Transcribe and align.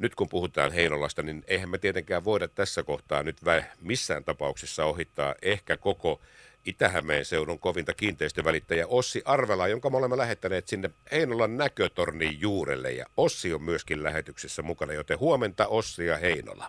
nyt 0.00 0.14
kun 0.14 0.28
puhutaan 0.28 0.72
Heinolasta, 0.72 1.22
niin 1.22 1.42
eihän 1.48 1.70
me 1.70 1.78
tietenkään 1.78 2.24
voida 2.24 2.48
tässä 2.48 2.82
kohtaa 2.82 3.22
nyt 3.22 3.36
missään 3.82 4.24
tapauksessa 4.24 4.84
ohittaa 4.84 5.34
ehkä 5.42 5.76
koko 5.76 6.20
Itä-Hämeen 6.66 7.24
seudun 7.24 7.58
kovinta 7.58 7.92
kiinteistövälittäjä 7.92 8.86
Ossi 8.86 9.22
Arvela, 9.24 9.68
jonka 9.68 9.90
me 9.90 9.96
olemme 9.96 10.16
lähettäneet 10.16 10.68
sinne 10.68 10.90
Heinolan 11.12 11.56
näkötornin 11.56 12.40
juurelle. 12.40 12.90
Ja 12.90 13.06
Ossi 13.16 13.54
on 13.54 13.62
myöskin 13.62 14.02
lähetyksessä 14.02 14.62
mukana, 14.62 14.92
joten 14.92 15.20
huomenta 15.20 15.66
Ossi 15.66 16.06
ja 16.06 16.16
Heinola. 16.16 16.66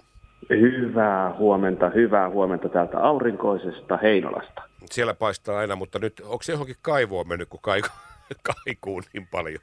Hyvää 0.50 1.34
huomenta, 1.38 1.90
hyvää 1.90 2.30
huomenta 2.30 2.70
täältä 2.70 3.00
aurinkoisesta 3.00 3.98
Heinolasta. 3.98 4.62
Siellä 4.86 5.14
paistaa 5.14 5.58
aina, 5.58 5.76
mutta 5.76 6.00
nyt 6.00 6.20
onko 6.20 6.44
se 6.44 6.52
johonkin 6.52 6.76
kaivoon 6.82 7.28
mennyt, 7.28 7.50
kun 7.50 7.60
kaiku, 7.64 7.88
kaikuu 8.66 9.02
niin 9.14 9.28
paljon? 9.32 9.62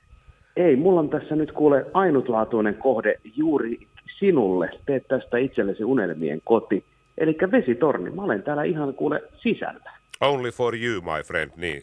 Ei, 0.58 0.76
mulla 0.76 1.00
on 1.00 1.10
tässä 1.10 1.36
nyt 1.36 1.52
kuule 1.52 1.86
ainutlaatuinen 1.94 2.74
kohde 2.74 3.20
juuri 3.36 3.78
sinulle. 4.18 4.70
Teet 4.86 5.08
tästä 5.08 5.38
itsellesi 5.38 5.84
unelmien 5.84 6.40
koti. 6.44 6.84
Eli 7.18 7.36
vesitorni. 7.50 8.10
Mä 8.10 8.22
olen 8.22 8.42
täällä 8.42 8.62
ihan 8.62 8.94
kuule 8.94 9.22
sisällä. 9.36 9.92
Only 10.20 10.50
for 10.50 10.74
you, 10.76 11.00
my 11.00 11.22
friend, 11.26 11.50
niin. 11.56 11.82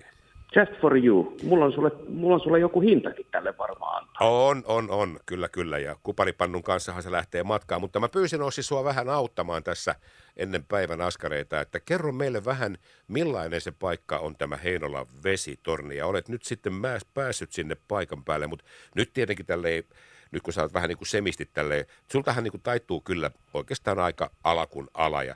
Just 0.55 0.81
for 0.81 0.97
you. 0.97 1.37
Mulla 1.43 1.65
on 1.65 1.71
sulle, 1.71 1.91
mulla 2.09 2.35
on 2.35 2.41
sulle 2.41 2.59
joku 2.59 2.81
hintakin 2.81 3.25
tälle 3.31 3.57
varmaan. 3.57 4.07
On, 4.19 4.63
on, 4.65 4.91
on. 4.91 5.19
Kyllä, 5.25 5.49
kyllä. 5.49 5.77
Ja 5.77 5.95
kuparipannun 6.03 6.63
kanssahan 6.63 7.03
se 7.03 7.11
lähtee 7.11 7.43
matkaan. 7.43 7.81
Mutta 7.81 7.99
mä 7.99 8.09
pyysin 8.09 8.41
Ossi 8.41 8.63
sua 8.63 8.83
vähän 8.83 9.09
auttamaan 9.09 9.63
tässä 9.63 9.95
ennen 10.37 10.63
päivän 10.63 11.01
askareita, 11.01 11.61
että 11.61 11.79
kerro 11.79 12.11
meille 12.11 12.45
vähän, 12.45 12.77
millainen 13.07 13.61
se 13.61 13.71
paikka 13.71 14.17
on 14.17 14.35
tämä 14.35 14.57
Heinolan 14.57 15.05
vesitorni. 15.23 15.97
Ja 15.97 16.07
olet 16.07 16.29
nyt 16.29 16.43
sitten 16.43 16.73
päässyt 17.13 17.51
sinne 17.51 17.77
paikan 17.87 18.23
päälle, 18.23 18.47
mutta 18.47 18.65
nyt 18.95 19.13
tietenkin 19.13 19.45
tälle 19.45 19.83
nyt 20.31 20.43
kun 20.43 20.53
sä 20.53 20.61
oot 20.61 20.73
vähän 20.73 20.89
niin 20.89 20.97
kuin 20.97 21.07
semistit 21.07 21.53
tälleen, 21.53 21.85
sultahan 22.11 22.43
niin 22.43 22.51
kuin 22.51 22.61
taittuu 22.61 23.01
kyllä 23.01 23.31
oikeastaan 23.53 23.99
aika 23.99 24.31
alakun 24.43 24.87
ala 24.93 25.23
ja 25.23 25.35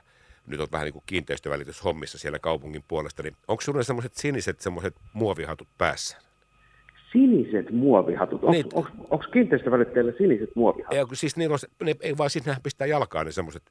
nyt 0.50 0.60
on 0.60 0.68
vähän 0.72 0.84
niin 0.84 0.92
kuin 0.92 1.02
kiinteistövälityshommissa 1.06 2.18
siellä 2.18 2.38
kaupungin 2.38 2.84
puolesta, 2.88 3.22
niin 3.22 3.36
onko 3.48 3.60
sinulla 3.60 3.82
semmoiset 3.82 4.14
siniset 4.14 4.60
semmoiset 4.60 4.94
muovihatut 5.12 5.68
päässä? 5.78 6.16
Siniset 7.12 7.70
muovihatut? 7.70 8.44
Onko, 8.44 8.52
niin. 8.52 9.32
kiinteistövälittäjillä 9.32 10.12
siniset 10.18 10.50
muovihatut? 10.56 10.98
Ei, 10.98 11.04
siis 11.12 11.36
niillä 11.36 11.54
on, 11.54 11.86
ne, 11.86 11.94
ei 12.00 12.18
vaan 12.18 12.30
siis 12.30 12.46
nehän 12.46 12.62
pistää 12.62 12.86
jalkaan 12.86 13.26
ne 13.26 13.32
semmoiset, 13.32 13.62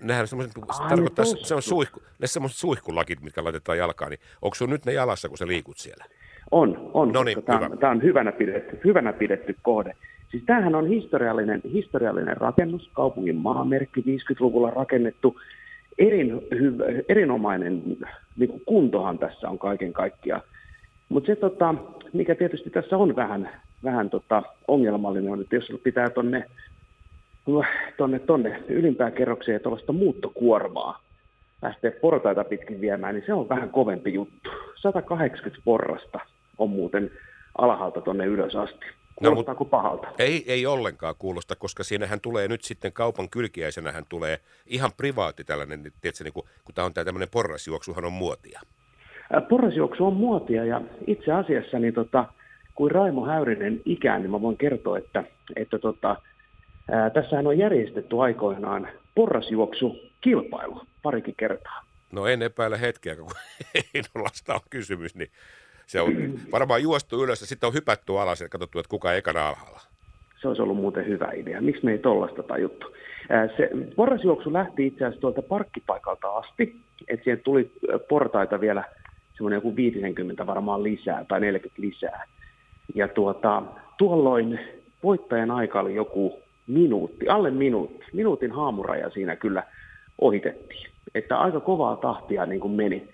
nehän 0.00 0.26
semmoiset, 0.26 0.52
se 0.52 0.82
tarkoittaa, 0.88 1.24
se 1.24 1.54
on 1.54 1.62
suihku, 1.62 2.02
ne 2.18 2.26
semmoiset 2.26 2.58
suihkulakit, 2.58 3.22
mitkä 3.22 3.44
laitetaan 3.44 3.78
jalkaan, 3.78 4.10
niin 4.10 4.20
onko 4.42 4.54
sun 4.54 4.70
nyt 4.70 4.86
ne 4.86 4.92
jalassa, 4.92 5.28
kun 5.28 5.38
sä 5.38 5.46
liikut 5.46 5.78
siellä? 5.78 6.04
On, 6.50 6.90
on, 6.94 7.12
no 7.12 7.24
niin, 7.24 7.42
tämä, 7.42 7.66
on, 7.66 7.78
tämä 7.78 7.92
on 7.92 8.02
hyvänä 8.02 8.32
pidetty, 8.32 8.80
hyvänä 8.84 9.12
pidetty 9.12 9.56
kohde. 9.62 9.96
Siis 10.30 10.42
tämähän 10.46 10.74
on 10.74 10.86
historiallinen, 10.86 11.60
historiallinen 11.72 12.36
rakennus, 12.36 12.90
kaupungin 12.92 13.36
maamerkki, 13.36 14.00
50-luvulla 14.00 14.70
rakennettu 14.70 15.40
erin, 15.98 16.40
hyvä, 16.50 16.84
erinomainen 17.08 17.82
niin 18.36 18.48
kuin 18.48 18.62
kuntohan 18.66 19.18
tässä 19.18 19.48
on 19.48 19.58
kaiken 19.58 19.92
kaikkiaan. 19.92 20.42
Mutta 21.08 21.26
se, 21.26 21.36
tota, 21.36 21.74
mikä 22.12 22.34
tietysti 22.34 22.70
tässä 22.70 22.96
on 22.96 23.16
vähän, 23.16 23.50
vähän 23.84 24.10
tota, 24.10 24.42
ongelmallinen, 24.68 25.32
on, 25.32 25.40
että 25.40 25.56
jos 25.56 25.72
pitää 25.82 26.10
tuonne 26.10 26.44
tonne, 27.96 28.18
tonne 28.18 28.62
ylimpään 28.68 29.12
kerrokseen 29.12 29.60
tuollaista 29.60 29.92
muuttokuormaa 29.92 31.02
lähteä 31.62 31.90
portaita 31.90 32.44
pitkin 32.44 32.80
viemään, 32.80 33.14
niin 33.14 33.26
se 33.26 33.32
on 33.32 33.48
vähän 33.48 33.70
kovempi 33.70 34.14
juttu. 34.14 34.50
180 34.76 35.62
porrasta 35.64 36.20
on 36.58 36.70
muuten 36.70 37.10
alhaalta 37.58 38.00
tuonne 38.00 38.26
ylös 38.26 38.56
asti. 38.56 38.86
Kuulostaa 39.16 39.54
no, 39.54 39.64
pahalta? 39.64 40.08
Ei, 40.18 40.44
ei 40.46 40.66
ollenkaan 40.66 41.14
kuulosta, 41.18 41.56
koska 41.56 41.84
siinähän 41.84 42.20
tulee 42.20 42.48
nyt 42.48 42.64
sitten 42.64 42.92
kaupan 42.92 43.30
kylkiäisenähän 43.30 44.04
tulee 44.08 44.38
ihan 44.66 44.90
privaatti 44.96 45.44
tällainen, 45.44 45.82
niin 45.82 45.92
tiedätkö, 46.00 46.24
niin 46.24 46.32
kun, 46.32 46.44
kun 46.64 46.74
tämä 46.74 46.86
on 46.86 46.94
tämä 46.94 47.04
tämmöinen 47.04 47.28
porrasjuoksuhan 47.32 48.04
on 48.04 48.12
muotia. 48.12 48.60
Porrasjuoksu 49.48 50.06
on 50.06 50.16
muotia 50.16 50.64
ja 50.64 50.80
itse 51.06 51.32
asiassa 51.32 51.78
niin 51.78 51.94
tota, 51.94 52.24
kuin 52.74 52.90
Raimo 52.90 53.26
Häyrinen 53.26 53.80
ikään, 53.84 54.22
niin 54.22 54.30
mä 54.30 54.40
voin 54.40 54.56
kertoa, 54.56 54.98
että, 54.98 55.24
että 55.56 55.78
tota, 55.78 56.16
ää, 56.90 57.10
tässähän 57.10 57.46
on 57.46 57.58
järjestetty 57.58 58.20
aikoinaan 58.20 58.88
porrasjuoksu 59.14 59.96
kilpailu 60.20 60.82
parikin 61.02 61.34
kertaa. 61.36 61.84
No 62.12 62.26
en 62.26 62.42
epäile 62.42 62.80
hetkeä, 62.80 63.16
kun 63.16 63.30
Heinolasta 63.94 64.54
on 64.54 64.60
kysymys, 64.70 65.14
niin 65.14 65.30
se 65.86 66.00
on 66.00 66.12
varmaan 66.52 66.82
juostu 66.82 67.24
ylös 67.24 67.40
ja 67.40 67.46
sitten 67.46 67.66
on 67.66 67.74
hypätty 67.74 68.18
alas 68.18 68.40
ja 68.40 68.48
katsottu, 68.48 68.78
että 68.78 68.90
kuka 68.90 69.14
ekana 69.14 69.48
alhaalla. 69.48 69.80
Se 70.42 70.48
olisi 70.48 70.62
ollut 70.62 70.76
muuten 70.76 71.06
hyvä 71.06 71.32
idea. 71.34 71.60
Miksi 71.60 71.84
me 71.84 71.92
ei 71.92 71.98
tollasta 71.98 72.42
tajuttu? 72.42 72.86
Se 73.56 73.70
porrasjuoksu 73.96 74.52
lähti 74.52 74.86
itse 74.86 75.04
asiassa 75.04 75.20
tuolta 75.20 75.42
parkkipaikalta 75.42 76.28
asti, 76.36 76.76
että 77.08 77.24
siihen 77.24 77.40
tuli 77.40 77.72
portaita 78.08 78.60
vielä 78.60 78.84
semmoinen 79.34 79.56
joku 79.56 79.76
50 79.76 80.46
varmaan 80.46 80.82
lisää 80.82 81.24
tai 81.28 81.40
40 81.40 81.82
lisää. 81.82 82.24
Ja 82.94 83.08
tuota, 83.08 83.62
tuolloin 83.98 84.60
voittajan 85.02 85.50
aika 85.50 85.80
oli 85.80 85.94
joku 85.94 86.40
minuutti, 86.66 87.28
alle 87.28 87.50
minuutti. 87.50 88.04
Minuutin 88.12 88.52
haamuraja 88.52 89.10
siinä 89.10 89.36
kyllä 89.36 89.62
ohitettiin. 90.18 90.90
Että 91.14 91.38
aika 91.38 91.60
kovaa 91.60 91.96
tahtia 91.96 92.46
niin 92.46 92.60
kuin 92.60 92.72
meni 92.72 93.08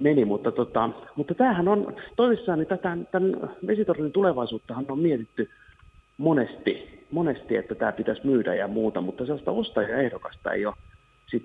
meni, 0.00 0.24
mutta, 0.24 0.52
tota, 0.52 0.90
mutta 1.16 1.34
tämähän 1.34 1.68
on 1.68 1.96
toisissaan, 2.16 2.58
niin 2.58 2.66
tätä, 2.66 2.96
tämän 3.10 3.50
vesitornin 3.66 4.12
tulevaisuuttahan 4.12 4.84
on 4.88 4.98
mietitty 4.98 5.50
monesti, 6.18 7.04
monesti, 7.10 7.56
että 7.56 7.74
tämä 7.74 7.92
pitäisi 7.92 8.26
myydä 8.26 8.54
ja 8.54 8.68
muuta, 8.68 9.00
mutta 9.00 9.24
sellaista 9.24 9.50
ostajaehdokasta 9.50 10.52
ei 10.52 10.66
ole 10.66 10.74
sit 11.26 11.42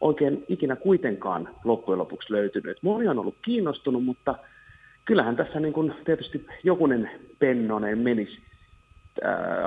oikein 0.00 0.44
ikinä 0.48 0.76
kuitenkaan 0.76 1.48
loppujen 1.64 1.98
lopuksi 1.98 2.32
löytynyt. 2.32 2.82
Moni 2.82 3.08
on 3.08 3.18
ollut 3.18 3.36
kiinnostunut, 3.44 4.04
mutta 4.04 4.34
kyllähän 5.04 5.36
tässä 5.36 5.60
niin 5.60 5.72
kun 5.72 5.94
tietysti 6.04 6.46
jokunen 6.62 7.10
pennonen 7.38 7.98
menisi 7.98 8.38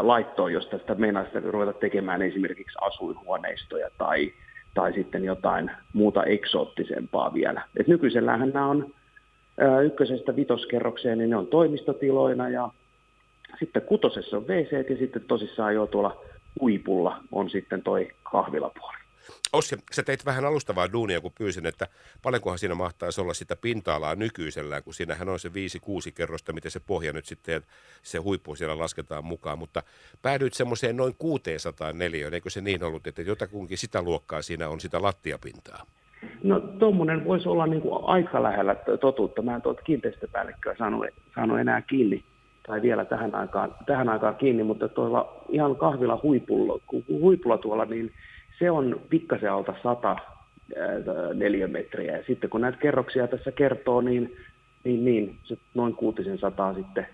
laittoon, 0.01 0.53
jos 0.53 0.67
tästä 0.67 0.95
meinaisi 0.95 1.39
ruveta 1.39 1.73
tekemään 1.73 2.21
esimerkiksi 2.21 2.77
asuinhuoneistoja 2.81 3.89
tai 3.97 4.33
tai 4.73 4.93
sitten 4.93 5.25
jotain 5.25 5.71
muuta 5.93 6.23
eksoottisempaa 6.23 7.33
vielä. 7.33 7.61
Et 7.79 7.87
nykyisellähän 7.87 8.51
nämä 8.53 8.67
on 8.67 8.93
ykkösestä 9.85 10.35
vitoskerrokseen, 10.35 11.17
niin 11.17 11.29
ne 11.29 11.35
on 11.35 11.47
toimistotiloina 11.47 12.49
ja 12.49 12.69
sitten 13.59 13.81
kutosessa 13.81 14.37
on 14.37 14.47
WC 14.47 14.89
ja 14.89 14.97
sitten 14.97 15.21
tosissaan 15.27 15.75
jo 15.75 15.87
tuolla 15.87 16.21
huipulla 16.61 17.17
on 17.31 17.49
sitten 17.49 17.83
toi 17.83 18.07
kahvilapuoli. 18.23 18.98
Ossi, 19.53 19.77
sä 19.91 20.03
teit 20.03 20.25
vähän 20.25 20.45
alustavaa 20.45 20.91
duunia, 20.93 21.21
kun 21.21 21.31
pyysin, 21.37 21.65
että 21.65 21.87
paljonkohan 22.21 22.59
siinä 22.59 22.75
mahtaisi 22.75 23.21
olla 23.21 23.33
sitä 23.33 23.55
pinta-alaa 23.55 24.15
nykyisellään, 24.15 24.83
kun 24.83 24.93
siinähän 24.93 25.29
on 25.29 25.39
se 25.39 25.49
5-6 25.49 25.51
kerrosta, 26.15 26.53
miten 26.53 26.71
se 26.71 26.79
pohja 26.79 27.13
nyt 27.13 27.25
sitten, 27.25 27.61
se 28.03 28.17
huippu 28.17 28.55
siellä 28.55 28.77
lasketaan 28.77 29.25
mukaan, 29.25 29.59
mutta 29.59 29.83
päädyit 30.21 30.53
semmoiseen 30.53 30.97
noin 30.97 31.15
600 31.17 31.93
neliöön, 31.93 32.33
eikö 32.33 32.49
se 32.49 32.61
niin 32.61 32.83
ollut, 32.83 33.07
että 33.07 33.21
jotakunkin 33.21 33.77
sitä 33.77 34.01
luokkaa 34.01 34.41
siinä 34.41 34.69
on 34.69 34.79
sitä 34.79 35.01
lattiapintaa? 35.01 35.85
No 36.43 36.59
tuommoinen 36.59 37.25
voisi 37.25 37.49
olla 37.49 37.67
niin 37.67 37.81
kuin 37.81 38.03
aika 38.03 38.43
lähellä 38.43 38.75
totuutta. 39.01 39.41
Mä 39.41 39.55
en 39.55 39.61
tuolta 39.61 39.81
kiinteistöpäällikköä 39.81 40.75
saanut, 40.77 41.05
saanut 41.35 41.59
enää 41.59 41.81
kiinni 41.81 42.23
tai 42.67 42.81
vielä 42.81 43.05
tähän 43.05 43.35
aikaan, 43.35 43.75
tähän 43.85 44.09
aikaan 44.09 44.35
kiinni, 44.35 44.63
mutta 44.63 44.87
tuolla 44.87 45.43
ihan 45.49 45.75
kahvila 45.75 46.19
huipulla, 46.23 46.79
huipulla 47.09 47.57
tuolla, 47.57 47.85
niin 47.85 48.13
se 48.59 48.71
on 48.71 49.01
pikkasen 49.09 49.51
alta 49.51 49.73
100 49.83 50.15
neliömetriä. 51.33 52.17
Ja 52.17 52.23
sitten 52.27 52.49
kun 52.49 52.61
näitä 52.61 52.77
kerroksia 52.77 53.27
tässä 53.27 53.51
kertoo, 53.51 54.01
niin, 54.01 54.35
niin, 54.83 55.05
niin 55.05 55.37
se 55.43 55.57
noin 55.73 55.95
kuutisen 55.95 56.37
sataa 56.37 56.73
sitten 56.73 57.07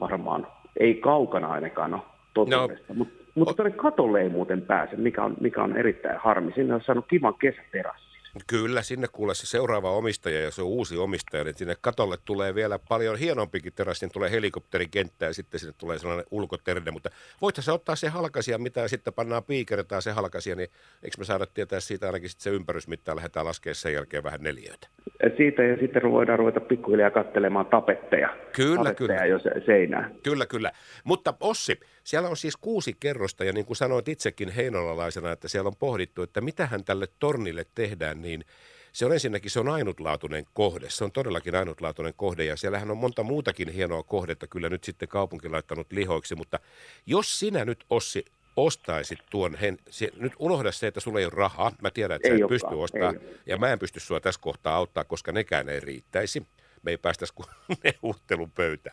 varmaan 0.00 0.46
ei 0.76 0.94
kaukana 0.94 1.48
ainakaan 1.48 1.94
ole 1.94 2.02
totuudesta. 2.34 2.94
No. 2.94 2.94
Mutta 2.94 3.24
mut 3.34 3.56
tuonne 3.56 3.76
katolle 3.76 4.20
ei 4.20 4.28
muuten 4.28 4.62
pääse, 4.62 4.96
mikä 4.96 5.24
on, 5.24 5.36
mikä 5.40 5.62
on 5.62 5.76
erittäin 5.76 6.18
harmi. 6.18 6.52
Sinne 6.52 6.74
on 6.74 6.80
saanut 6.80 7.06
kivan 7.08 7.34
kesäterassi. 7.34 8.07
Kyllä, 8.46 8.82
sinne 8.82 9.06
kuule 9.12 9.34
se 9.34 9.46
seuraava 9.46 9.90
omistaja 9.90 10.40
ja 10.40 10.50
se 10.50 10.62
on 10.62 10.68
uusi 10.68 10.96
omistaja, 10.96 11.44
niin 11.44 11.54
sinne 11.54 11.74
katolle 11.80 12.16
tulee 12.24 12.54
vielä 12.54 12.78
paljon 12.88 13.18
hienompikin 13.18 13.72
terassi, 13.72 14.06
niin 14.06 14.12
tulee 14.12 14.30
helikopterikenttä 14.30 15.26
ja 15.26 15.34
sitten 15.34 15.60
sinne 15.60 15.74
tulee 15.78 15.98
sellainen 15.98 16.26
ulkoterde, 16.30 16.90
mutta 16.90 17.10
voitko 17.42 17.62
se 17.62 17.72
ottaa 17.72 17.96
se 17.96 18.08
halkasia, 18.08 18.58
mitä 18.58 18.88
sitten 18.88 19.14
pannaan 19.14 19.44
piikertaa 19.44 20.00
se 20.00 20.10
halkasia, 20.10 20.56
niin 20.56 20.68
eikö 21.02 21.18
me 21.18 21.24
saada 21.24 21.46
tietää 21.46 21.80
siitä 21.80 22.06
ainakin 22.06 22.28
sitten 22.28 22.44
se 22.44 22.50
ympärysmittaa, 22.50 23.16
lähdetään 23.16 23.46
laskemaan 23.46 23.74
sen 23.74 23.92
jälkeen 23.92 24.24
vähän 24.24 24.42
neljöitä? 24.42 24.88
Siitä 25.36 25.62
ja 25.62 25.76
sitten 25.76 26.02
voidaan 26.10 26.38
ruveta 26.38 26.60
pikkuhiljaa 26.60 27.10
katselemaan 27.10 27.66
tapetteja. 27.66 28.36
Kyllä, 28.56 28.76
tapetteja 28.76 29.18
kyllä. 29.18 29.26
jo 29.26 29.38
seinää. 29.66 30.10
Kyllä, 30.22 30.46
kyllä. 30.46 30.72
Mutta 31.04 31.34
Ossi, 31.40 31.80
siellä 32.08 32.28
on 32.28 32.36
siis 32.36 32.56
kuusi 32.56 32.96
kerrosta 33.00 33.44
ja 33.44 33.52
niin 33.52 33.66
kuin 33.66 33.76
sanoit 33.76 34.08
itsekin 34.08 34.48
heinolalaisena, 34.48 35.32
että 35.32 35.48
siellä 35.48 35.68
on 35.68 35.76
pohdittu, 35.76 36.22
että 36.22 36.40
mitähän 36.40 36.84
tälle 36.84 37.08
tornille 37.18 37.66
tehdään, 37.74 38.22
niin 38.22 38.44
se 38.92 39.06
on 39.06 39.12
ensinnäkin 39.12 39.50
se 39.50 39.60
on 39.60 39.68
ainutlaatuinen 39.68 40.44
kohde. 40.52 40.90
Se 40.90 41.04
on 41.04 41.12
todellakin 41.12 41.54
ainutlaatuinen 41.54 42.14
kohde 42.16 42.44
ja 42.44 42.56
siellähän 42.56 42.90
on 42.90 42.96
monta 42.98 43.22
muutakin 43.22 43.68
hienoa 43.68 44.02
kohdetta 44.02 44.46
kyllä 44.46 44.68
nyt 44.68 44.84
sitten 44.84 45.08
kaupunki 45.08 45.48
laittanut 45.48 45.92
lihoiksi, 45.92 46.34
mutta 46.34 46.60
jos 47.06 47.38
sinä 47.38 47.64
nyt 47.64 47.84
Ossi 47.90 48.24
ostaisit 48.56 49.18
tuon, 49.30 49.54
hen, 49.54 49.78
se, 49.90 50.10
nyt 50.16 50.32
unohda 50.38 50.72
se, 50.72 50.86
että 50.86 51.00
sulla 51.00 51.18
ei 51.18 51.24
ole 51.24 51.32
rahaa, 51.36 51.72
mä 51.82 51.90
tiedän, 51.90 52.16
että 52.16 52.28
ei 52.28 52.38
sä 52.38 52.44
et 52.44 52.48
pysty 52.48 52.74
ostamaan, 52.74 53.20
ja 53.46 53.56
mä 53.56 53.72
en 53.72 53.78
pysty 53.78 54.00
sua 54.00 54.20
tässä 54.20 54.40
kohtaa 54.40 54.76
auttaa, 54.76 55.04
koska 55.04 55.32
nekään 55.32 55.68
ei 55.68 55.80
riittäisi. 55.80 56.46
Me 56.82 56.90
ei 56.90 56.96
päästäisi 56.96 57.34
kuin 57.34 57.46
neuvottelun 57.84 58.50
pöytä. 58.50 58.92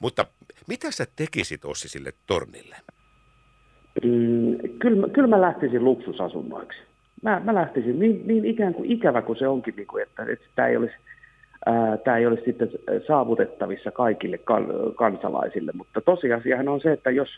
Mutta 0.00 0.24
mitä 0.68 0.90
sä 0.90 1.06
tekisit 1.16 1.64
Ossi 1.64 1.88
sille 1.88 2.12
tornille? 2.26 2.76
Mm, 4.04 4.78
kyllä, 4.78 5.08
kyllä 5.08 5.28
mä 5.28 5.40
lähtisin 5.40 5.84
luksusasunnoiksi. 5.84 6.78
Mä, 7.22 7.40
mä 7.44 7.54
lähtisin 7.54 7.98
niin, 7.98 8.26
niin 8.26 8.44
ikään 8.44 8.74
kuin 8.74 8.90
ikävä 8.90 9.22
kuin 9.22 9.38
se 9.38 9.48
onkin, 9.48 9.76
niin 9.76 9.86
kuin, 9.86 10.02
että, 10.02 10.22
että 10.22 10.46
tämä 10.54 10.68
ei 10.68 10.76
olisi 10.76 10.94
tämä 12.04 12.16
ei 12.16 12.26
olisi 12.26 12.44
sitten 12.44 12.70
saavutettavissa 13.06 13.90
kaikille 13.90 14.38
kansalaisille, 14.96 15.72
mutta 15.74 16.00
tosiasiahan 16.00 16.68
on 16.68 16.80
se, 16.80 16.92
että 16.92 17.10
jos, 17.10 17.28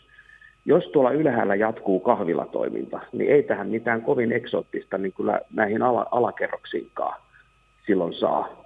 jos 0.65 0.83
tuolla 0.83 1.11
ylhäällä 1.11 1.55
jatkuu 1.55 1.99
kahvilatoiminta, 1.99 2.99
niin 3.11 3.31
ei 3.31 3.43
tähän 3.43 3.67
mitään 3.67 4.01
kovin 4.01 4.31
eksoottista 4.31 4.97
niin 4.97 5.13
kyllä 5.13 5.41
näihin 5.53 5.81
ala, 5.81 6.07
alakerroksiinkaan 6.11 7.21
silloin 7.87 8.13
saa. 8.13 8.64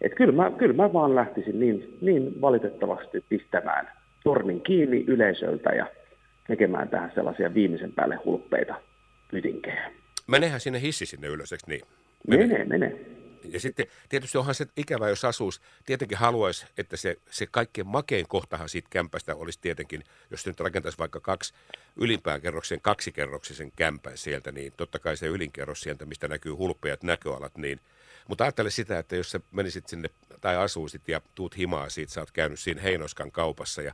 Et 0.00 0.14
kyllä, 0.14 0.32
mä, 0.32 0.50
kyllä 0.58 0.74
mä 0.74 0.92
vaan 0.92 1.14
lähtisin 1.14 1.60
niin, 1.60 1.98
niin 2.00 2.40
valitettavasti 2.40 3.24
pistämään 3.28 3.90
tornin 4.24 4.60
kiinni 4.60 5.04
yleisöltä 5.06 5.70
ja 5.70 5.86
tekemään 6.46 6.88
tähän 6.88 7.12
sellaisia 7.14 7.54
viimeisen 7.54 7.92
päälle 7.92 8.16
hulppeita 8.24 8.74
pytinkejä. 9.30 9.92
Menehän 10.26 10.60
sinne 10.60 10.80
hissi 10.80 11.06
sinne 11.06 11.28
ylös, 11.28 11.52
eikö 11.52 11.64
niin? 11.66 11.80
Menee, 12.26 12.46
menee. 12.46 12.64
menee. 12.64 13.20
Ja 13.44 13.60
sitten 13.60 13.86
tietysti 14.08 14.38
onhan 14.38 14.54
se 14.54 14.66
ikävä, 14.76 15.08
jos 15.08 15.24
asuisi, 15.24 15.60
tietenkin 15.86 16.18
haluaisi, 16.18 16.66
että 16.78 16.96
se, 16.96 17.16
se 17.30 17.46
kaikkein 17.50 17.86
makein 17.86 18.28
kohtahan 18.28 18.68
siitä 18.68 18.88
kämpästä 18.90 19.36
olisi 19.36 19.58
tietenkin, 19.62 20.02
jos 20.30 20.46
nyt 20.46 20.60
rakentaisi 20.60 20.98
vaikka 20.98 21.20
kaksi 21.20 21.54
ylimpään 21.96 22.40
kerroksen, 22.40 22.80
kaksikerroksisen 22.80 23.72
kämpän 23.76 24.16
sieltä, 24.16 24.52
niin 24.52 24.72
totta 24.76 24.98
kai 24.98 25.16
se 25.16 25.26
ylinkerros 25.26 25.80
sieltä, 25.80 26.06
mistä 26.06 26.28
näkyy 26.28 26.52
hulpeat 26.52 27.02
näköalat, 27.02 27.56
niin 27.56 27.80
mutta 28.28 28.44
ajattele 28.44 28.70
sitä, 28.70 28.98
että 28.98 29.16
jos 29.16 29.30
sä 29.30 29.40
menisit 29.52 29.86
sinne 29.86 30.08
tai 30.40 30.56
asuisit 30.56 31.08
ja 31.08 31.20
tuut 31.34 31.58
himaa 31.58 31.88
siitä, 31.88 32.12
sä 32.12 32.20
oot 32.20 32.30
käynyt 32.30 32.58
siinä 32.58 32.80
Heinoskan 32.80 33.30
kaupassa 33.30 33.82
ja 33.82 33.92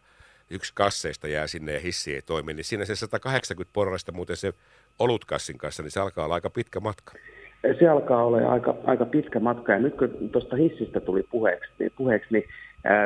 yksi 0.50 0.72
kasseista 0.74 1.28
jää 1.28 1.46
sinne 1.46 1.72
ja 1.72 1.80
hissi 1.80 2.14
ei 2.14 2.22
toimi, 2.22 2.54
niin 2.54 2.64
siinä 2.64 2.84
se 2.84 2.96
180 2.96 3.72
porrasta 3.72 4.12
muuten 4.12 4.36
se 4.36 4.52
olutkassin 4.98 5.58
kanssa, 5.58 5.82
niin 5.82 5.90
se 5.90 6.00
alkaa 6.00 6.24
olla 6.24 6.34
aika 6.34 6.50
pitkä 6.50 6.80
matka 6.80 7.12
se 7.78 7.88
alkaa 7.88 8.24
olla 8.24 8.52
aika, 8.52 8.74
aika 8.84 9.04
pitkä 9.04 9.40
matka. 9.40 9.72
Ja 9.72 9.78
nyt 9.78 9.96
kun 9.96 10.28
tuosta 10.32 10.56
hissistä 10.56 11.00
tuli 11.00 11.22
puheeksi, 11.22 11.70
niin, 11.78 11.92
puheeksi, 11.96 12.28
niin 12.30 12.44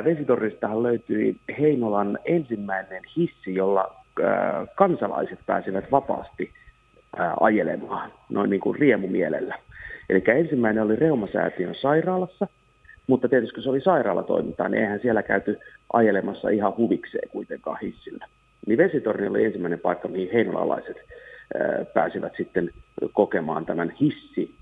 Vesitornistahan 0.04 0.82
löytyi 0.82 1.36
Heinolan 1.60 2.18
ensimmäinen 2.24 3.02
hissi, 3.16 3.54
jolla 3.54 3.96
ää, 4.22 4.66
kansalaiset 4.74 5.38
pääsivät 5.46 5.90
vapaasti 5.90 6.52
ää, 7.16 7.34
ajelemaan 7.40 8.12
noin 8.28 8.50
niin 8.50 8.60
kuin 8.60 8.78
riemumielellä. 8.78 9.58
Eli 10.10 10.22
ensimmäinen 10.26 10.82
oli 10.82 10.96
Reumasäätiön 10.96 11.74
sairaalassa, 11.74 12.46
mutta 13.06 13.28
tietysti 13.28 13.54
kun 13.54 13.62
se 13.62 13.70
oli 13.70 13.80
sairaalatoimintaa, 13.80 14.68
niin 14.68 14.82
eihän 14.82 15.00
siellä 15.02 15.22
käyty 15.22 15.58
ajelemassa 15.92 16.48
ihan 16.48 16.76
huvikseen 16.76 17.28
kuitenkaan 17.28 17.78
hissillä. 17.82 18.26
Niin 18.66 18.78
Vesitorni 18.78 19.26
oli 19.26 19.44
ensimmäinen 19.44 19.80
paikka, 19.80 20.08
mihin 20.08 20.32
heinolalaiset 20.32 20.96
pääsivät 21.94 22.32
sitten 22.36 22.70
kokemaan 23.12 23.66
tämän 23.66 23.90
hissi 24.00 24.54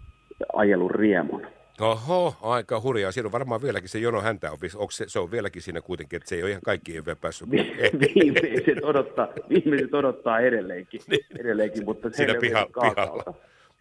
ajelun 0.53 0.91
riemun. 0.91 1.47
Oho, 1.81 2.35
aika 2.43 2.81
hurjaa. 2.81 3.13
Siinä 3.13 3.27
on 3.27 3.33
varmaan 3.33 3.63
vieläkin 3.63 3.89
se 3.89 3.99
jono 3.99 4.21
häntä 4.21 4.51
on. 4.53 4.59
Onko 4.77 4.91
se, 4.91 5.05
se 5.09 5.19
on 5.19 5.31
vieläkin 5.31 5.63
siinä 5.63 5.81
kuitenkin, 5.81 6.17
että 6.17 6.29
se 6.29 6.35
ei 6.35 6.43
ole 6.43 6.51
ihan 6.51 6.63
kaikki 6.65 6.93
vielä 6.93 7.17
päässyt. 7.21 7.51
viimeiset, 8.15 8.85
odottaa, 8.85 9.29
viimeiset 9.49 9.95
odottaa 9.95 10.41
edelleenkin, 10.41 11.01
niin. 11.11 11.27
edelleenkin 11.39 11.85
mutta 11.85 12.11
siinä 12.13 12.35
piha, 12.41 12.67
pihalla. 12.67 13.35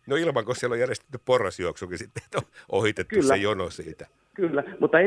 No 0.08 0.16
ilman, 0.16 0.46
kun 0.46 0.56
siellä 0.56 0.74
on 0.74 0.80
järjestetty 0.80 1.20
porrasjuoksukin 1.26 1.98
sitten, 1.98 2.24
että 2.26 2.38
on 2.38 2.44
ohitettu 2.80 3.16
Kyllä. 3.16 3.28
se 3.28 3.36
jono 3.36 3.70
siitä. 3.70 4.08
Kyllä, 4.34 4.64
mutta 4.80 5.00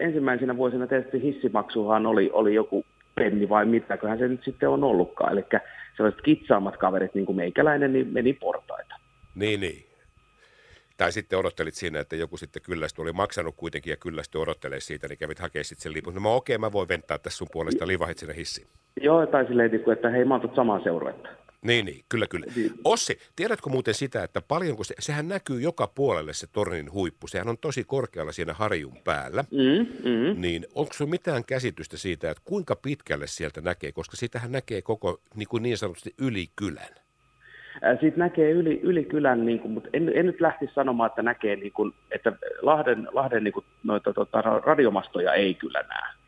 ensimmäisenä 0.00 0.56
vuosina 0.56 0.86
tietysti 0.86 1.22
hissimaksuhan 1.22 2.06
oli, 2.06 2.30
oli 2.32 2.54
joku 2.54 2.84
penni 3.14 3.48
vai 3.48 3.66
mitäköhän 3.66 4.18
se 4.18 4.28
nyt 4.28 4.44
sitten 4.44 4.68
on 4.68 4.84
ollutkaan. 4.84 5.32
Eli 5.32 5.44
sellaiset 5.96 6.22
kitsaammat 6.22 6.76
kaverit, 6.76 7.14
niin 7.14 7.26
kuin 7.26 7.36
meikäläinen, 7.36 7.92
niin 7.92 8.08
meni 8.12 8.32
portaita. 8.32 8.94
Niin, 9.34 9.60
niin. 9.60 9.86
Tai 10.96 11.12
sitten 11.12 11.38
odottelit 11.38 11.74
siinä, 11.74 12.00
että 12.00 12.16
joku 12.16 12.36
sitten 12.36 12.62
kyllästy 12.62 13.02
oli 13.02 13.12
maksanut 13.12 13.54
kuitenkin 13.56 13.90
ja 13.90 13.96
kyllästy 13.96 14.38
odottelee 14.38 14.80
siitä, 14.80 15.08
niin 15.08 15.18
kävit 15.18 15.38
hakemaan 15.38 15.64
sitten 15.64 15.82
sen 15.82 15.92
lipun. 15.92 16.14
No 16.14 16.20
mä 16.20 16.28
okei, 16.28 16.58
mä 16.58 16.72
voin 16.72 16.88
ventaa 16.88 17.18
tässä 17.18 17.36
sun 17.36 17.48
puolesta, 17.52 17.86
livahit 17.86 18.18
sinne 18.18 18.36
hissiin. 18.36 18.66
Joo, 19.00 19.26
tai 19.26 19.46
silleen, 19.46 19.70
että 19.92 20.10
hei, 20.10 20.24
mä 20.24 20.34
oon 20.34 20.52
samaa 20.54 20.80
seuruetta. 20.82 21.28
Niin, 21.66 21.86
niin, 21.86 22.04
kyllä, 22.08 22.26
kyllä. 22.26 22.46
Niin. 22.56 22.72
Ossi, 22.84 23.18
tiedätkö 23.36 23.70
muuten 23.70 23.94
sitä, 23.94 24.22
että 24.22 24.40
paljonko 24.48 24.84
se, 24.84 24.94
sehän 24.98 25.28
näkyy 25.28 25.60
joka 25.60 25.86
puolelle 25.86 26.32
se 26.32 26.46
tornin 26.52 26.92
huippu, 26.92 27.26
sehän 27.26 27.48
on 27.48 27.58
tosi 27.58 27.84
korkealla 27.84 28.32
siinä 28.32 28.52
harjun 28.52 28.96
päällä, 29.04 29.44
mm, 29.50 29.86
mm. 30.10 30.40
niin 30.40 30.66
onko 30.74 30.92
sinulla 30.92 31.10
mitään 31.10 31.44
käsitystä 31.44 31.96
siitä, 31.96 32.30
että 32.30 32.42
kuinka 32.44 32.76
pitkälle 32.76 33.26
sieltä 33.26 33.60
näkee, 33.60 33.92
koska 33.92 34.16
sitähän 34.16 34.52
näkee 34.52 34.82
koko 34.82 35.20
niin, 35.34 35.48
kuin 35.48 35.62
niin 35.62 35.78
sanotusti 35.78 36.14
yli 36.20 36.46
kylän? 36.56 36.94
Siitä 38.00 38.18
näkee 38.18 38.50
yli, 38.50 38.80
yli 38.82 39.04
kylän, 39.04 39.46
niin 39.46 39.58
kuin, 39.58 39.72
mutta 39.72 39.88
en, 39.92 40.12
en 40.14 40.26
nyt 40.26 40.40
lähtisi 40.40 40.74
sanomaan, 40.74 41.08
että 41.08 41.22
näkee, 41.22 41.56
niin 41.56 41.72
kuin, 41.72 41.92
että 42.10 42.32
Lahden, 42.62 43.08
Lahden 43.12 43.44
niin 43.44 43.54
kuin, 43.54 43.66
noita, 43.84 44.12
tota, 44.12 44.42
radiomastoja 44.42 45.34
ei 45.34 45.54
kyllä 45.54 45.84
näe 45.88 46.25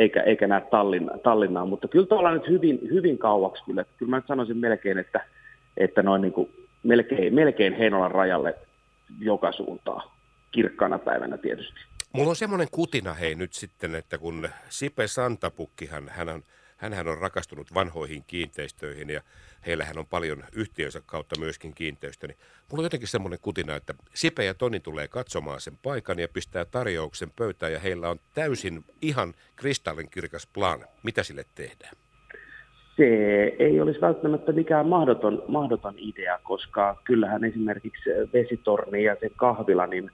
eikä, 0.00 0.22
eikä 0.22 0.46
näe 0.46 0.60
Tallinna, 0.60 1.18
Tallinnaa, 1.18 1.66
mutta 1.66 1.88
kyllä 1.88 2.06
tuolla 2.06 2.32
nyt 2.32 2.48
hyvin, 2.48 2.80
hyvin 2.82 3.18
kauaksi 3.18 3.64
kyllä. 3.64 3.84
Kyllä 3.96 4.10
mä 4.10 4.16
nyt 4.16 4.26
sanoisin 4.26 4.56
melkein, 4.56 4.98
että, 4.98 5.20
että 5.76 6.02
noin 6.02 6.22
niin 6.22 6.32
kuin 6.32 6.50
melkein, 6.82 7.34
melkein 7.34 7.72
Heinolan 7.72 8.10
rajalle 8.10 8.54
joka 9.20 9.52
suuntaan, 9.52 10.10
kirkkaana 10.50 10.98
päivänä 10.98 11.38
tietysti. 11.38 11.80
Mulla 12.12 12.30
on 12.30 12.36
semmoinen 12.36 12.68
kutina 12.70 13.14
hei 13.14 13.34
nyt 13.34 13.52
sitten, 13.52 13.94
että 13.94 14.18
kun 14.18 14.48
Sipe 14.68 15.06
Santapukkihan, 15.06 16.08
hän 16.08 16.28
on 16.28 16.42
Hänhän 16.80 17.08
on 17.08 17.18
rakastunut 17.18 17.74
vanhoihin 17.74 18.24
kiinteistöihin 18.26 19.10
ja 19.10 19.20
heillähän 19.66 19.98
on 19.98 20.06
paljon 20.06 20.44
yhtiönsä 20.52 21.02
kautta 21.06 21.40
myöskin 21.40 21.74
kiinteistö. 21.74 22.26
Niin 22.26 22.38
mulla 22.70 22.80
on 22.80 22.84
jotenkin 22.84 23.08
semmoinen 23.08 23.38
kutina, 23.42 23.76
että 23.76 23.94
Sipe 24.14 24.44
ja 24.44 24.54
Toni 24.54 24.80
tulee 24.80 25.08
katsomaan 25.08 25.60
sen 25.60 25.78
paikan 25.82 26.18
ja 26.18 26.28
pistää 26.28 26.64
tarjouksen 26.64 27.30
pöytään 27.36 27.72
ja 27.72 27.78
heillä 27.78 28.08
on 28.08 28.18
täysin 28.34 28.84
ihan 29.02 29.34
kristallinkirkas 29.56 30.46
plan. 30.46 30.84
Mitä 31.02 31.22
sille 31.22 31.44
tehdään? 31.54 31.96
Se 32.96 33.04
ei 33.58 33.80
olisi 33.80 34.00
välttämättä 34.00 34.52
mikään 34.52 34.86
mahdoton, 34.86 35.44
mahdoton 35.48 35.94
idea, 35.96 36.38
koska 36.42 37.00
kyllähän 37.04 37.44
esimerkiksi 37.44 38.10
vesitorni 38.32 39.04
ja 39.04 39.16
se 39.20 39.30
kahvila, 39.36 39.86
niin 39.86 40.10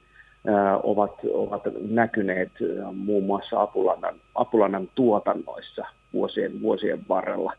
ovat, 0.82 1.12
ovat 1.32 1.62
näkyneet 1.88 2.52
muun 2.92 3.24
muassa 3.24 3.62
Apulannan, 3.62 4.14
Apulannan 4.34 4.88
tuotannoissa 4.94 5.84
vuosien, 6.12 6.62
vuosien 6.62 7.08
varrella 7.08 7.52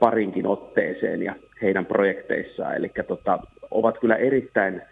parinkin 0.00 0.46
otteeseen 0.46 1.22
ja 1.22 1.34
heidän 1.62 1.86
projekteissaan. 1.86 2.76
Eli 2.76 2.90
tota, 3.08 3.38
ovat 3.70 3.98
kyllä 3.98 4.16
erittäin, 4.16 4.82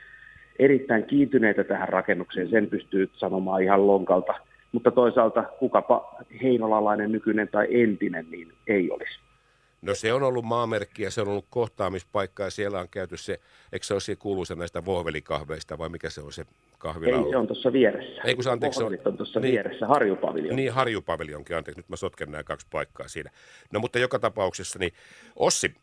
erittäin 0.59 1.04
kiintyneitä 1.04 1.64
tähän 1.64 1.88
rakennukseen, 1.88 2.50
sen 2.50 2.66
pystyy 2.66 3.11
sanomaan 3.12 3.62
ihan 3.62 3.87
lonkalta. 3.87 4.35
Mutta 4.73 4.90
toisaalta 4.90 5.42
kukapa 5.42 6.16
heinolalainen 6.42 7.12
nykyinen 7.12 7.49
tai 7.49 7.66
entinen, 7.71 8.26
niin 8.30 8.52
ei 8.66 8.90
olisi. 8.90 9.21
No 9.83 9.94
se 9.94 10.12
on 10.12 10.23
ollut 10.23 10.44
maamerkki 10.44 11.02
ja 11.02 11.11
se 11.11 11.21
on 11.21 11.28
ollut 11.28 11.47
kohtaamispaikka 11.50 12.42
ja 12.42 12.50
siellä 12.50 12.80
on 12.80 12.88
käyty 12.90 13.16
se, 13.16 13.40
eikö 13.73 13.87
se 13.87 13.94
ole 13.94 14.16
kuuluisa 14.18 14.54
näistä 14.54 14.85
vohvelikahveista 14.85 15.78
vai 15.78 15.88
mikä 15.88 16.11
se 16.11 16.21
on 16.21 16.33
se 16.33 16.44
kahvila? 16.85 17.17
Ei, 17.17 17.31
se 17.31 17.37
on 17.37 17.47
tuossa 17.47 17.73
vieressä. 17.73 18.23
Ei 18.25 18.35
kun 18.35 18.45
se, 18.45 18.50
anteeksi, 18.50 18.83
on, 18.83 18.99
on 19.05 19.17
tuossa 19.17 19.41
niin, 19.41 19.53
vieressä, 19.53 19.87
Harjupaviljon. 19.87 20.57
Niin, 20.57 20.73
Harjupaviljonkin, 20.73 21.57
anteeksi, 21.57 21.79
nyt 21.79 21.88
mä 21.88 21.97
sotken 21.97 22.31
nämä 22.31 22.43
kaksi 22.43 22.67
paikkaa 22.71 23.09
siinä. 23.09 23.31
No 23.73 23.81
mutta 23.81 23.99
joka 23.99 24.19
tapauksessa, 24.19 24.79
niin 24.79 24.93
Ossi, 25.37 25.75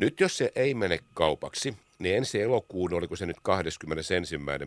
nyt 0.00 0.20
jos 0.20 0.38
se 0.38 0.52
ei 0.56 0.74
mene 0.74 0.98
kaupaksi, 1.14 1.74
niin 1.98 2.16
ensi 2.16 2.42
elokuun, 2.42 2.94
oliko 2.94 3.16
se 3.16 3.26
nyt 3.26 3.36
21. 3.42 4.14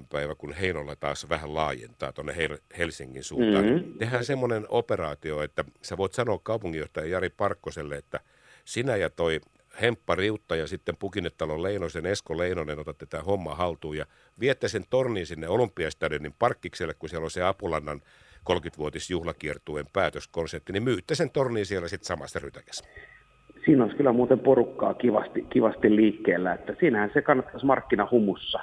päivä, 0.09 0.35
kun 0.35 0.53
Heinolla 0.53 0.95
taas 0.95 1.29
vähän 1.29 1.53
laajentaa 1.53 2.13
tuonne 2.13 2.35
Helsingin 2.77 3.23
suuntaan. 3.23 3.65
Mm-hmm. 3.65 3.97
Tehdään 3.97 4.25
semmoinen 4.25 4.65
operaatio, 4.69 5.41
että 5.41 5.63
sä 5.81 5.97
voit 5.97 6.13
sanoa 6.13 6.39
kaupunginjohtaja 6.43 7.07
Jari 7.07 7.29
Parkkoselle, 7.29 7.95
että– 7.95 8.19
sinä 8.69 8.95
ja 8.95 9.09
toi 9.09 9.41
Hemppa 9.81 10.15
Riutta 10.15 10.55
ja 10.55 10.67
sitten 10.67 10.97
Pukinnetalon 10.97 11.63
Leinosen 11.63 12.05
Esko 12.05 12.37
Leinonen 12.37 12.79
otatte 12.79 13.05
tämä 13.05 13.23
homma 13.23 13.55
haltuun 13.55 13.97
ja 13.97 14.05
viette 14.39 14.67
sen 14.67 14.83
tornin 14.89 15.25
sinne 15.25 15.47
Olympiastadionin 15.47 16.33
parkkikselle, 16.39 16.93
kun 16.93 17.09
siellä 17.09 17.25
on 17.25 17.31
se 17.31 17.43
Apulannan 17.43 18.01
30-vuotisjuhlakiertueen 18.49 19.85
päätöskonsertti, 19.93 20.73
niin 20.73 20.83
myytte 20.83 21.15
sen 21.15 21.31
tornin 21.31 21.65
siellä 21.65 21.87
sitten 21.87 22.07
samassa 22.07 22.39
rytäkässä. 22.39 22.85
Siinä 23.65 23.83
olisi 23.83 23.97
kyllä 23.97 24.13
muuten 24.13 24.39
porukkaa 24.39 24.93
kivasti, 24.93 25.41
kivasti 25.49 25.95
liikkeellä, 25.95 26.53
että 26.53 26.75
siinähän 26.79 27.11
se 27.13 27.21
kannattaisi 27.21 27.65
markkinahumussa 27.65 28.59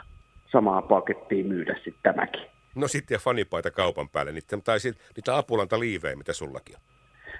samaa 0.52 0.82
pakettia 0.82 1.44
myydä 1.44 1.74
sitten 1.74 2.02
tämäkin. 2.02 2.42
No 2.74 2.88
sitten 2.88 3.14
ja 3.14 3.18
fanipaita 3.18 3.70
kaupan 3.70 4.08
päälle, 4.08 4.32
niitä, 4.32 4.58
tai 4.64 4.78
niitä 5.16 5.36
apulanta 5.36 5.80
liivejä, 5.80 6.16
mitä 6.16 6.32
sullakin 6.32 6.76
on. 6.76 6.95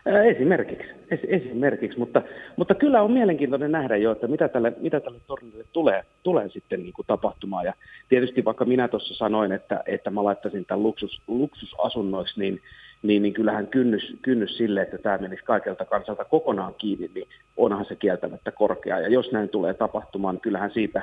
Esimerkiksi, 0.06 0.88
es, 1.10 1.20
esimerkiksi. 1.28 1.98
Mutta, 1.98 2.22
mutta 2.56 2.74
kyllä 2.74 3.02
on 3.02 3.12
mielenkiintoinen 3.12 3.72
nähdä 3.72 3.96
jo, 3.96 4.12
että 4.12 4.26
mitä 4.26 4.48
tälle, 4.48 4.72
mitä 4.80 5.00
tälle 5.00 5.18
tornille 5.26 5.64
tulee, 5.72 6.04
tulee 6.22 6.48
sitten 6.48 6.82
niin 6.82 6.92
kuin 6.92 7.06
tapahtumaan. 7.06 7.64
Ja 7.64 7.74
tietysti 8.08 8.44
vaikka 8.44 8.64
minä 8.64 8.88
tuossa 8.88 9.14
sanoin, 9.14 9.52
että, 9.52 9.82
että 9.86 10.10
mä 10.10 10.24
laittaisin 10.24 10.64
tämän 10.64 10.82
luksus, 10.82 11.22
luksusasunnoiksi, 11.26 12.40
niin, 12.40 12.60
niin, 13.02 13.22
niin 13.22 13.34
kyllähän 13.34 13.66
kynnys, 13.66 14.16
kynnys 14.22 14.56
sille, 14.56 14.82
että 14.82 14.98
tämä 14.98 15.18
menisi 15.18 15.44
kaikelta 15.44 15.84
kansalta 15.84 16.24
kokonaan 16.24 16.74
kiinni, 16.78 17.10
niin 17.14 17.28
onhan 17.56 17.84
se 17.84 17.96
kieltämättä 17.96 18.50
korkea. 18.50 19.00
Ja 19.00 19.08
jos 19.08 19.32
näin 19.32 19.48
tulee 19.48 19.74
tapahtumaan, 19.74 20.34
niin 20.34 20.42
kyllähän 20.42 20.70
siitä 20.70 21.02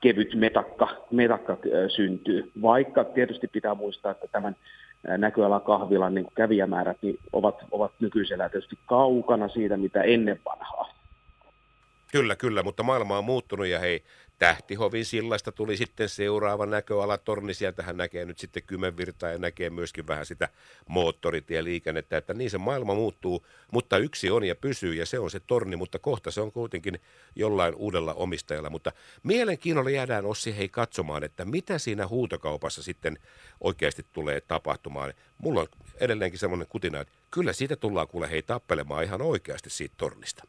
kevyt 0.00 0.34
metakka, 0.34 0.88
metakka 1.10 1.56
syntyy. 1.88 2.50
Vaikka 2.62 3.04
tietysti 3.04 3.48
pitää 3.48 3.74
muistaa, 3.74 4.12
että 4.12 4.26
tämän 4.32 4.56
näköala 5.04 5.60
kahvilan 5.60 6.14
niin 6.14 6.26
kävijämäärät 6.34 6.96
niin 7.02 7.18
ovat, 7.32 7.56
ovat 7.70 7.92
nykyisellä 8.00 8.48
tietysti 8.48 8.78
kaukana 8.86 9.48
siitä, 9.48 9.76
mitä 9.76 10.02
ennen 10.02 10.40
vanhaa. 10.44 10.94
Kyllä, 12.12 12.36
kyllä, 12.36 12.62
mutta 12.62 12.82
maailma 12.82 13.18
on 13.18 13.24
muuttunut 13.24 13.66
ja 13.66 13.78
hei, 13.78 14.04
Tähtihovin 14.40 15.04
sillasta 15.04 15.52
tuli 15.52 15.76
sitten 15.76 16.08
seuraava 16.08 16.66
näköala 16.66 17.18
torni. 17.18 17.54
Sieltähän 17.54 17.96
näkee 17.96 18.24
nyt 18.24 18.38
sitten 18.38 18.62
Kymenvirtaa 18.62 19.30
ja 19.30 19.38
näkee 19.38 19.70
myöskin 19.70 20.06
vähän 20.06 20.26
sitä 20.26 20.48
moottoritieliikennettä, 20.88 22.16
että 22.16 22.34
niin 22.34 22.50
se 22.50 22.58
maailma 22.58 22.94
muuttuu, 22.94 23.46
mutta 23.72 23.98
yksi 23.98 24.30
on 24.30 24.44
ja 24.44 24.54
pysyy 24.54 24.94
ja 24.94 25.06
se 25.06 25.18
on 25.18 25.30
se 25.30 25.40
torni, 25.40 25.76
mutta 25.76 25.98
kohta 25.98 26.30
se 26.30 26.40
on 26.40 26.52
kuitenkin 26.52 27.00
jollain 27.36 27.74
uudella 27.74 28.14
omistajalla. 28.14 28.70
Mutta 28.70 28.92
mielenkiinnolla 29.22 29.90
jäädään 29.90 30.26
Ossi 30.26 30.56
hei 30.56 30.68
katsomaan, 30.68 31.24
että 31.24 31.44
mitä 31.44 31.78
siinä 31.78 32.06
huutokaupassa 32.08 32.82
sitten 32.82 33.18
oikeasti 33.60 34.06
tulee 34.12 34.40
tapahtumaan. 34.40 35.14
Mulla 35.38 35.60
on 35.60 35.66
edelleenkin 36.00 36.38
semmoinen 36.38 36.68
kutina, 36.68 37.00
että 37.00 37.14
kyllä 37.30 37.52
siitä 37.52 37.76
tullaan 37.76 38.08
kuule 38.08 38.30
hei 38.30 38.42
tappelemaan 38.42 39.04
ihan 39.04 39.22
oikeasti 39.22 39.70
siitä 39.70 39.94
tornista. 39.98 40.44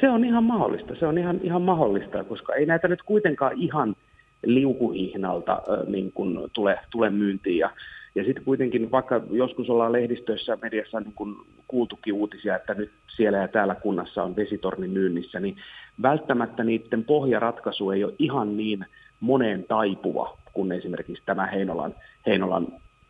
Se 0.00 0.08
on 0.08 0.24
ihan 0.24 0.44
mahdollista, 0.44 0.94
se 0.94 1.06
on 1.06 1.18
ihan, 1.18 1.40
ihan 1.42 1.62
mahdollista, 1.62 2.24
koska 2.24 2.54
ei 2.54 2.66
näitä 2.66 2.88
nyt 2.88 3.02
kuitenkaan 3.02 3.52
ihan 3.56 3.96
liukuhihnalta 4.44 5.52
äh, 5.52 5.86
niin 5.86 6.12
kun 6.12 6.50
tule, 6.52 6.78
tule 6.90 7.10
myyntiin. 7.10 7.58
Ja, 7.58 7.70
ja 8.14 8.24
sitten 8.24 8.44
kuitenkin, 8.44 8.90
vaikka 8.90 9.20
joskus 9.30 9.70
ollaan 9.70 9.92
lehdistössä 9.92 10.58
mediassa 10.62 11.00
niin 11.00 11.12
kun 11.12 11.46
kuultukin 11.68 12.14
uutisia, 12.14 12.56
että 12.56 12.74
nyt 12.74 12.90
siellä 13.16 13.38
ja 13.38 13.48
täällä 13.48 13.74
kunnassa 13.74 14.22
on 14.22 14.36
vesitorni 14.36 14.88
myynnissä, 14.88 15.40
niin 15.40 15.56
välttämättä 16.02 16.64
niiden 16.64 17.04
pohjaratkaisu 17.04 17.90
ei 17.90 18.04
ole 18.04 18.14
ihan 18.18 18.56
niin 18.56 18.86
moneen 19.20 19.64
taipuva 19.64 20.38
kuin 20.52 20.72
esimerkiksi 20.72 21.22
tämä 21.26 21.46
Heinolan, 21.46 21.94
Heinolan 22.26 22.66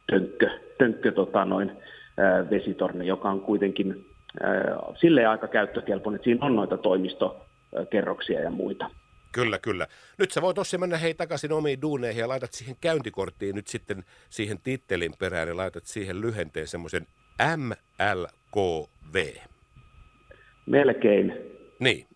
tönkkö, 0.06 0.50
tönkkö 0.78 1.12
tota 1.12 1.44
noin, 1.44 1.70
äh, 1.70 2.50
vesitorni, 2.50 3.06
joka 3.06 3.30
on 3.30 3.40
kuitenkin 3.40 4.06
sille 4.94 5.26
aika 5.26 5.48
käyttökelpoinen, 5.48 6.16
että 6.16 6.24
siinä 6.24 6.46
on 6.46 6.56
noita 6.56 6.76
toimistokerroksia 6.76 8.40
ja 8.40 8.50
muita. 8.50 8.90
Kyllä, 9.32 9.58
kyllä. 9.58 9.86
Nyt 10.18 10.30
sä 10.30 10.42
voit 10.42 10.58
Ossi 10.58 10.78
mennä 10.78 10.96
hei 10.96 11.14
takaisin 11.14 11.52
omiin 11.52 11.82
duuneihin 11.82 12.20
ja 12.20 12.28
laitat 12.28 12.52
siihen 12.52 12.76
käyntikorttiin 12.80 13.54
nyt 13.54 13.66
sitten 13.66 14.04
siihen 14.30 14.58
tittelin 14.62 15.12
perään 15.18 15.48
ja 15.48 15.56
laitat 15.56 15.84
siihen 15.84 16.20
lyhenteen 16.20 16.66
semmoisen 16.66 17.06
MLKV. 17.56 19.16
Melkein. 20.66 21.32
Niin. 21.80 22.06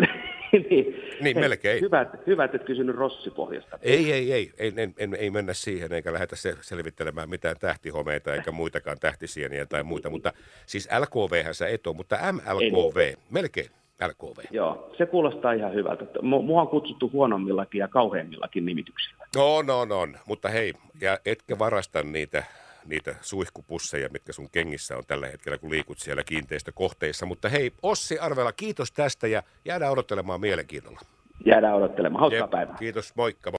niin, 0.70 1.02
niin 1.20 1.38
melkein. 1.40 1.80
Hyvä, 1.80 2.06
hyvä 2.26 2.44
että 2.44 2.56
et 2.56 2.64
kysynyt 2.64 2.96
Rossipohjasta. 2.96 3.78
Ei, 3.82 4.12
ei, 4.12 4.32
ei, 4.32 4.52
ei, 4.58 4.72
ei, 4.76 4.94
ei, 4.98 5.08
ei 5.18 5.30
mennä 5.30 5.54
siihen, 5.54 5.92
eikä 5.92 6.12
lähdetä 6.12 6.36
se 6.36 6.54
selvittelemään 6.60 7.30
mitään 7.30 7.56
tähtihomeita 7.60 8.34
eikä 8.34 8.50
muitakaan 8.50 8.96
tähtisieniä 9.00 9.66
tai 9.66 9.82
muita, 9.82 10.10
mutta 10.10 10.32
siis 10.66 10.88
LKV 11.00 11.52
sä 11.52 11.68
et 11.68 11.86
ole, 11.86 11.96
mutta 11.96 12.18
MLKV, 12.32 12.96
en. 12.96 13.16
melkein. 13.30 13.70
LKV. 14.08 14.38
Joo, 14.50 14.94
se 14.98 15.06
kuulostaa 15.06 15.52
ihan 15.52 15.74
hyvältä. 15.74 16.04
Mua 16.22 16.60
on 16.60 16.68
kutsuttu 16.68 17.10
huonommillakin 17.12 17.78
ja 17.78 17.88
kauheimmillakin 17.88 18.64
nimityksillä. 18.64 19.26
No, 19.36 19.62
no, 19.62 19.84
no, 19.84 20.06
mutta 20.26 20.48
hei, 20.48 20.72
ja 21.00 21.18
etkä 21.26 21.58
varasta 21.58 22.02
niitä 22.02 22.44
niitä 22.86 23.14
suihkupusseja, 23.20 24.08
mitkä 24.08 24.32
sun 24.32 24.50
kengissä 24.50 24.96
on 24.96 25.06
tällä 25.06 25.26
hetkellä, 25.26 25.58
kun 25.58 25.70
liikut 25.70 25.98
siellä 25.98 26.24
kiinteistökohteissa. 26.24 27.26
Mutta 27.26 27.48
hei, 27.48 27.72
Ossi 27.82 28.18
Arvela, 28.18 28.52
kiitos 28.52 28.92
tästä 28.92 29.26
ja 29.26 29.42
jäädään 29.64 29.92
odottelemaan 29.92 30.40
mielenkiinnolla. 30.40 31.00
Jäädään 31.46 31.74
odottelemaan. 31.74 32.20
Hauskaa 32.20 32.48
päivää. 32.48 32.76
Kiitos, 32.78 33.16
moikka. 33.16 33.52